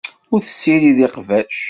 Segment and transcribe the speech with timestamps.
[0.33, 1.53] Ur tessirid iqbac.